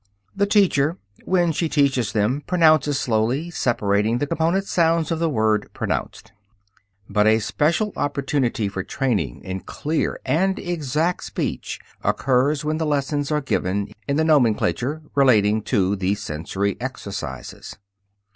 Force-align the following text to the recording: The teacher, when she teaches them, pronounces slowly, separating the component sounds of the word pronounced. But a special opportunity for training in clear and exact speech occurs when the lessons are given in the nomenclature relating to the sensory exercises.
The 0.35 0.47
teacher, 0.47 0.97
when 1.25 1.51
she 1.51 1.69
teaches 1.69 2.11
them, 2.11 2.41
pronounces 2.47 2.99
slowly, 2.99 3.51
separating 3.51 4.17
the 4.17 4.25
component 4.25 4.65
sounds 4.65 5.11
of 5.11 5.19
the 5.19 5.29
word 5.29 5.69
pronounced. 5.75 6.31
But 7.07 7.27
a 7.27 7.37
special 7.37 7.93
opportunity 7.95 8.67
for 8.67 8.81
training 8.83 9.43
in 9.43 9.59
clear 9.59 10.19
and 10.25 10.57
exact 10.57 11.23
speech 11.25 11.79
occurs 12.03 12.65
when 12.65 12.79
the 12.79 12.87
lessons 12.87 13.31
are 13.31 13.41
given 13.41 13.89
in 14.07 14.17
the 14.17 14.23
nomenclature 14.23 15.03
relating 15.13 15.61
to 15.65 15.95
the 15.95 16.15
sensory 16.15 16.77
exercises. 16.81 17.77